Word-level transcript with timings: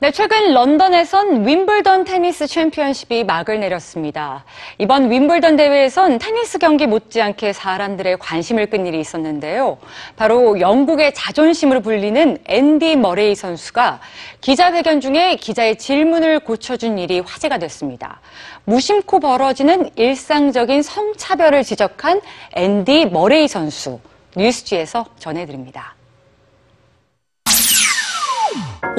네, 0.00 0.12
최근 0.12 0.54
런던에선 0.54 1.44
윔블던 1.44 2.04
테니스 2.04 2.46
챔피언십이 2.46 3.24
막을 3.24 3.58
내렸습니다. 3.58 4.44
이번 4.78 5.10
윔블던 5.10 5.56
대회에선 5.56 6.20
테니스 6.20 6.58
경기 6.58 6.86
못지않게 6.86 7.52
사람들의 7.52 8.18
관심을 8.18 8.66
끈 8.70 8.86
일이 8.86 9.00
있었는데요. 9.00 9.78
바로 10.14 10.60
영국의 10.60 11.14
자존심으로 11.14 11.80
불리는 11.80 12.38
앤디 12.46 12.94
머레이 12.94 13.34
선수가 13.34 13.98
기자회견 14.40 15.00
중에 15.00 15.34
기자의 15.34 15.78
질문을 15.78 16.38
고쳐준 16.40 16.96
일이 16.98 17.18
화제가 17.18 17.58
됐습니다. 17.58 18.20
무심코 18.66 19.18
벌어지는 19.18 19.90
일상적인 19.96 20.82
성차별을 20.82 21.64
지적한 21.64 22.20
앤디 22.52 23.06
머레이 23.06 23.48
선수. 23.48 23.98
뉴스G에서 24.36 25.06
전해드립니다. 25.18 25.97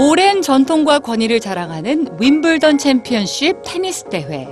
오랜 0.02 0.42
전통과 0.42 1.00
권위를 1.00 1.42
자랑하는 1.42 2.08
윈블던 2.22 2.78
챔피언십 2.78 3.58
테니스 3.66 4.06
대회. 4.06 4.48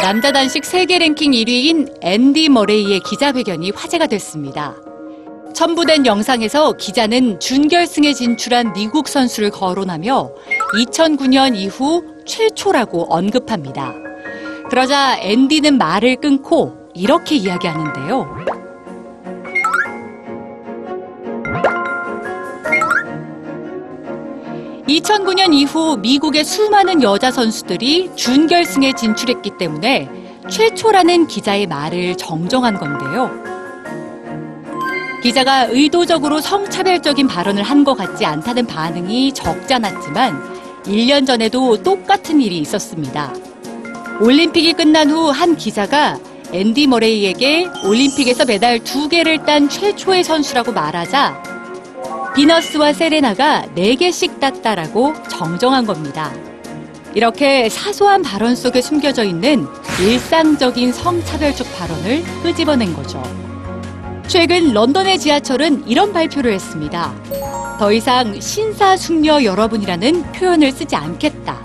남자 0.00 0.32
단식 0.32 0.64
세계 0.64 0.98
랭킹 0.98 1.32
1위인 1.32 1.98
앤디 2.00 2.48
머레이의 2.48 3.00
기자회견이 3.00 3.72
화제가 3.72 4.06
됐습니다. 4.06 4.74
첨부된 5.54 6.06
영상에서 6.06 6.72
기자는 6.78 7.40
준결승에 7.40 8.14
진출한 8.14 8.72
미국 8.72 9.08
선수를 9.08 9.50
거론하며 9.50 10.30
2009년 10.78 11.56
이후 11.56 12.02
최초라고 12.24 13.12
언급합니다. 13.14 13.92
그러자 14.70 15.18
앤디는 15.20 15.76
말을 15.76 16.16
끊고 16.22 16.78
이렇게 16.94 17.36
이야기하는데요. 17.36 18.59
2009년 24.90 25.54
이후 25.54 25.96
미국의 25.98 26.44
수많은 26.44 27.02
여자 27.02 27.30
선수들이 27.30 28.10
준결승에 28.16 28.92
진출했기 28.94 29.52
때문에 29.56 30.08
최초라는 30.48 31.28
기자의 31.28 31.66
말을 31.68 32.16
정정한 32.16 32.76
건데요. 32.76 33.30
기자가 35.22 35.66
의도적으로 35.66 36.40
성차별적인 36.40 37.28
발언을 37.28 37.62
한 37.62 37.84
것 37.84 37.94
같지 37.94 38.24
않다는 38.24 38.66
반응이 38.66 39.32
적지 39.32 39.74
않았지만 39.74 40.82
1년 40.84 41.26
전에도 41.26 41.82
똑같은 41.82 42.40
일이 42.40 42.58
있었습니다. 42.58 43.32
올림픽이 44.20 44.72
끝난 44.72 45.10
후 45.10 45.30
한 45.30 45.56
기자가 45.56 46.18
앤디 46.52 46.88
머레이에게 46.88 47.68
올림픽에서 47.86 48.44
메달 48.44 48.80
두 48.80 49.08
개를 49.08 49.44
딴 49.44 49.68
최초의 49.68 50.24
선수라고 50.24 50.72
말하자 50.72 51.49
비너스와 52.34 52.92
세레나가 52.92 53.64
4개씩 53.76 54.38
땄다라고 54.38 55.14
정정한 55.28 55.84
겁니다. 55.84 56.32
이렇게 57.12 57.68
사소한 57.68 58.22
발언 58.22 58.54
속에 58.54 58.80
숨겨져 58.80 59.24
있는 59.24 59.66
일상적인 60.00 60.92
성차별적 60.92 61.66
발언을 61.76 62.22
끄집어낸 62.42 62.94
거죠. 62.94 63.20
최근 64.28 64.72
런던의 64.72 65.18
지하철은 65.18 65.88
이런 65.88 66.12
발표를 66.12 66.52
했습니다. 66.52 67.12
더 67.80 67.92
이상 67.92 68.40
신사숙녀 68.40 69.42
여러분이라는 69.42 70.32
표현을 70.32 70.70
쓰지 70.70 70.94
않겠다. 70.94 71.58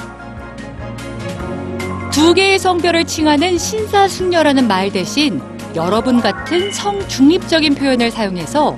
두 2.11 2.33
개의 2.33 2.57
성별을 2.57 3.05
칭하는 3.05 3.59
신사숙녀라는 3.59 4.67
말 4.67 4.91
대신 4.91 5.41
여러분 5.75 6.21
같은 6.21 6.71
성중립적인 6.71 7.75
표현을 7.75 8.09
사용해서 8.09 8.75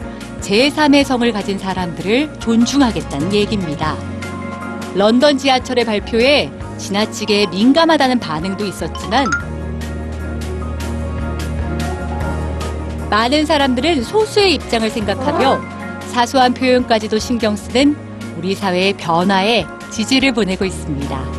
제3의 0.47 1.03
성을 1.03 1.29
가진 1.33 1.57
사람들을 1.57 2.39
존중하겠다는 2.39 3.33
얘기입니다. 3.33 3.97
런던 4.95 5.37
지하철의 5.37 5.83
발표에 5.83 6.49
지나치게 6.77 7.47
민감하다는 7.47 8.19
반응도 8.19 8.65
있었지만 8.65 9.27
많은 13.09 13.45
사람들은 13.45 14.03
소수의 14.03 14.53
입장을 14.55 14.89
생각하며 14.89 15.61
사소한 16.07 16.53
표현까지도 16.53 17.19
신경 17.19 17.57
쓰는 17.57 17.97
우리 18.37 18.55
사회의 18.55 18.93
변화에 18.93 19.65
지지를 19.91 20.31
보내고 20.31 20.63
있습니다. 20.63 21.36